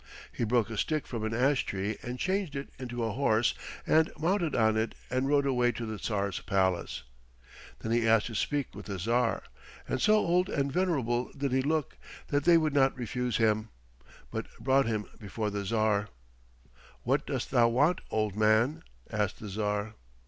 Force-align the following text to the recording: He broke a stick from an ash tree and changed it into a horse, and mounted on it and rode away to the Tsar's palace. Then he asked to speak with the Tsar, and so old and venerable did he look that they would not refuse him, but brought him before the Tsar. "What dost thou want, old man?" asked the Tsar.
He 0.31 0.45
broke 0.45 0.71
a 0.71 0.79
stick 0.79 1.05
from 1.05 1.23
an 1.23 1.31
ash 1.35 1.63
tree 1.63 1.95
and 2.01 2.17
changed 2.17 2.55
it 2.55 2.69
into 2.79 3.03
a 3.03 3.11
horse, 3.11 3.53
and 3.85 4.11
mounted 4.19 4.55
on 4.55 4.75
it 4.75 4.95
and 5.11 5.27
rode 5.27 5.45
away 5.45 5.71
to 5.73 5.85
the 5.85 5.99
Tsar's 5.99 6.39
palace. 6.39 7.03
Then 7.81 7.91
he 7.91 8.07
asked 8.07 8.25
to 8.25 8.33
speak 8.33 8.73
with 8.73 8.87
the 8.87 8.97
Tsar, 8.97 9.43
and 9.87 10.01
so 10.01 10.15
old 10.15 10.49
and 10.49 10.71
venerable 10.71 11.31
did 11.37 11.51
he 11.51 11.61
look 11.61 11.97
that 12.29 12.45
they 12.45 12.57
would 12.57 12.73
not 12.73 12.97
refuse 12.97 13.37
him, 13.37 13.69
but 14.31 14.47
brought 14.59 14.87
him 14.87 15.05
before 15.19 15.51
the 15.51 15.63
Tsar. 15.63 16.09
"What 17.03 17.27
dost 17.27 17.51
thou 17.51 17.67
want, 17.67 18.01
old 18.09 18.35
man?" 18.35 18.81
asked 19.11 19.39
the 19.39 19.49
Tsar. 19.49 19.93